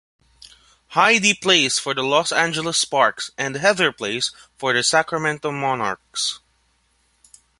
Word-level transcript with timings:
Heidi 0.97 1.35
plays 1.35 1.77
for 1.77 1.93
the 1.93 2.01
Los 2.01 2.31
Angeles 2.31 2.79
Sparks 2.79 3.29
and 3.37 3.55
Heather 3.57 3.91
plays 3.91 4.31
for 4.57 4.73
the 4.73 4.81
Sacramento 4.81 5.51
Monarchs. 5.51 6.39